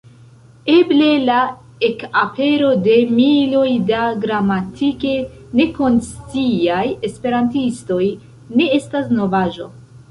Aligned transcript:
Eble 0.75 1.09
la 1.25 1.41
ekapero 1.87 2.71
de 2.87 2.95
miloj 3.19 3.67
da 3.91 4.01
gramatike 4.25 5.15
nekonsciaj 5.63 6.85
esperantistoj 7.11 8.05
ne 8.61 8.75
estas 8.83 9.17
novaĵo. 9.23 9.75